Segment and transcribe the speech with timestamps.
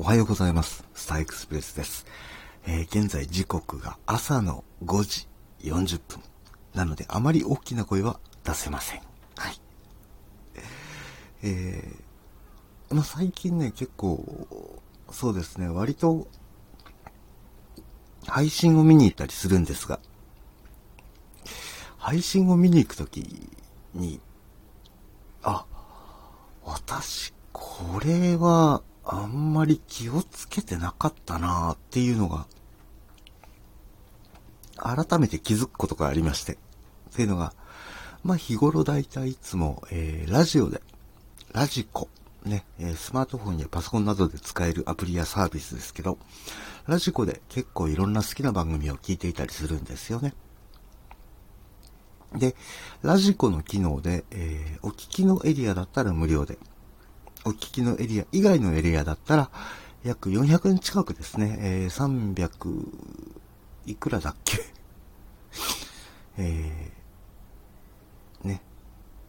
[0.00, 0.84] おはようございます。
[0.94, 2.06] スターエクスプレスです。
[2.68, 5.26] えー、現在時刻が朝の5時
[5.68, 6.22] 40分。
[6.72, 9.00] なので、あまり大きな声は出せません。
[9.36, 9.60] はい。
[11.42, 14.46] えー、まあ、最近ね、結構、
[15.10, 16.28] そうですね、割と、
[18.24, 19.98] 配信を見に行ったりするんですが、
[21.96, 23.50] 配信を見に行くとき
[23.94, 24.20] に、
[25.42, 25.66] あ、
[26.64, 32.46] 私、これは、あんまり気をつけてなかったなーっていうのが、
[34.76, 36.52] 改めて気づくことがありまして。
[36.52, 36.56] っ
[37.16, 37.54] ていうのが、
[38.22, 40.82] まあ日頃だいたいいつも、えー、ラジオで、
[41.52, 42.08] ラジコ、
[42.44, 46.18] ね、え、スマートフォンやパソコンなどで使えるアプリやサービスですけど、
[46.86, 50.34] ラジコで結構いろんな好きな番組を聞いていたりするんですよね。
[52.34, 52.54] で、
[53.02, 56.58] ラジコの機能で、えー、お聞きのエリアだったら無料で、
[57.48, 59.50] お聞きのエリア以外のエリアだったら、
[60.04, 62.86] 約400円近くですね、えー、300、
[63.86, 64.58] いくらだっけ？
[66.36, 68.62] えー、ね。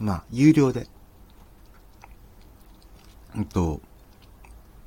[0.00, 0.88] まあ、有料で、
[3.36, 3.80] うんと、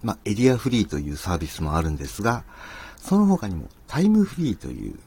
[0.02, 2.44] まあ、エリアフリーというサービスもあるんですが、
[2.98, 5.00] その他にもタイムフリーという、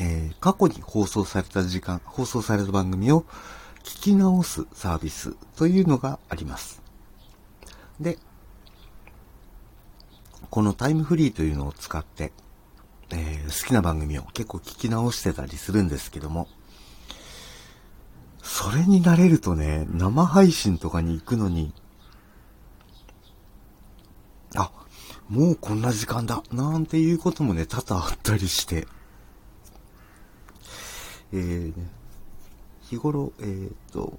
[0.00, 3.24] えー、過去に放送された時間、放送された番組を
[3.84, 6.82] 聞き直すサービスというのがあります。
[8.00, 8.18] で、
[10.50, 12.32] このタイムフリーというのを使って、
[13.10, 16.48] えー、好きな番組を結構聞き直してたりするんですけども、
[18.42, 21.72] それに慣れるとね、生配信とかに行くのに、
[24.56, 24.70] あ、
[25.28, 28.86] もうこんな時間だ、なんていうこともね、多々あったりして、
[31.32, 31.74] えー、
[32.92, 34.12] 日頃、えっ、ー、と、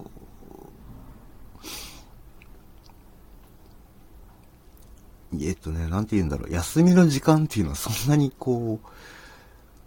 [5.39, 8.87] えっとね、なんて言うんだろう、休みの時間っていうのはそんなにこう、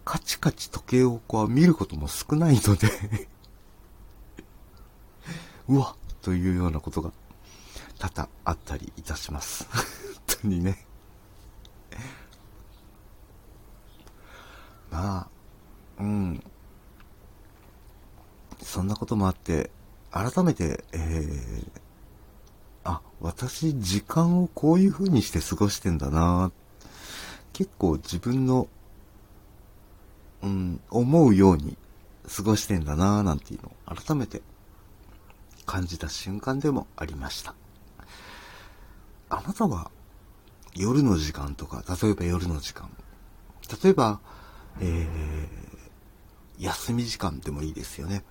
[0.05, 3.29] カチカチ時計をこう見ることも少ないので
[5.67, 7.11] うわっというようなことが
[7.99, 9.67] 多々あったりいたします。
[9.75, 10.87] 本当にね
[14.93, 15.29] まあ、
[15.99, 16.43] うん。
[18.77, 19.71] そんなこともあって、
[20.11, 21.71] 改めて、えー、
[22.85, 26.53] あ、私、時間をこういう風にして過ごしてんだな
[27.55, 28.69] 結構自分の、
[30.43, 31.79] うん、思うように
[32.29, 34.43] 過ごしてんだななんていうのを改めて
[35.65, 37.55] 感じた瞬間でもありました。
[39.31, 39.91] あなたは
[40.75, 42.91] 夜の時間とか、例えば夜の時間、
[43.83, 44.21] 例えば、
[44.83, 48.23] えー、休み時間でもいいですよね。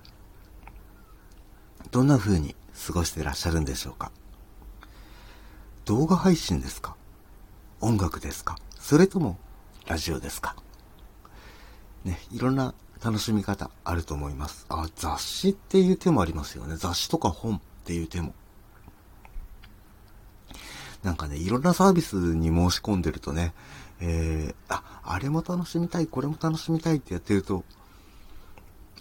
[1.96, 2.54] どんな風に
[2.86, 4.12] 過ごしてらっしゃるんでしょうか？
[5.86, 6.94] 動画配信ですか？
[7.80, 8.58] 音楽ですか？
[8.78, 9.38] それとも
[9.86, 10.56] ラジオですか？
[12.04, 14.66] ね、いろんな楽しみ方あると思います。
[14.68, 16.76] あ、雑誌っていう手もありますよね。
[16.76, 18.34] 雑誌とか本っていう手も。
[21.02, 23.54] なんかね、いろんなサービスに申し込んでるとね、
[24.00, 27.64] えー、あ、あれも楽しみたい、これも楽しみたいってやってると、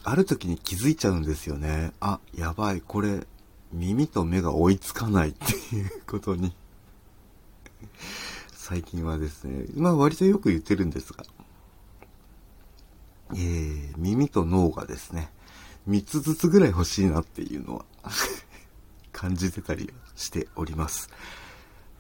[0.08, 1.92] ある時に気づいちゃうんですよね。
[2.00, 3.26] あ、やばい、これ、
[3.74, 6.56] 耳と目が追いつかないっていうことに
[8.54, 11.26] 最近はですね、まあ割とよく言ってるんですが、
[13.34, 15.32] えー、耳と脳がですね、
[15.90, 17.86] 3つずつぐらい欲しいなっていうのは
[19.12, 21.10] 感じてたりしております。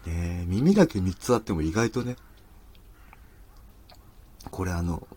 [0.05, 2.17] で、耳だけ3つあっても意外とね、
[4.51, 5.07] これあの、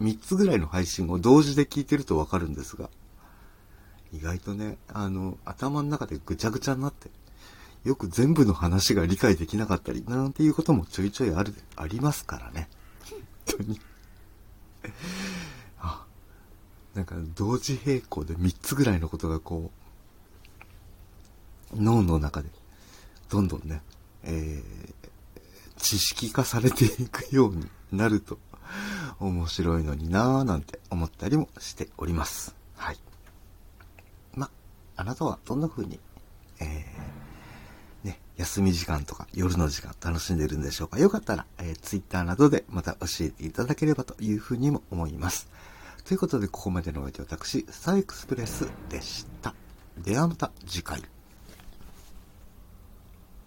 [0.00, 2.90] 3つぐらいの配信を同時で聞いてるとわかるんですが、
[4.12, 7.10] 意外とね、あの、頭の中でぐちゃぐちゃになって、
[7.84, 12.68] よく全部の話が理解できなかったり、なんていうこともちょいちょいある、ありますからね。
[13.46, 13.80] 本当に
[15.78, 16.04] あ、
[16.94, 19.70] なんか同時並行で3つぐらいのことがこ
[21.74, 22.48] う、脳の中で、
[23.28, 23.82] どんどんね、
[24.24, 24.94] えー、
[25.76, 28.38] 知識化されていくようになると、
[29.18, 32.54] 面白いのになぁなんて思ったりもしております。
[32.76, 32.98] はい。
[34.34, 34.50] ま、
[34.96, 35.98] あなたはどんな風に、
[36.60, 45.48] えー、ね、休み時間とか夜の時間楽しんでるんでしょうかよかったら、えー、Twitter などでまた教えていただければという風にも思います。
[46.04, 49.54] ということで、ここまでのお相手私、スターエクスプレスでした。
[49.98, 51.02] ではまた次回。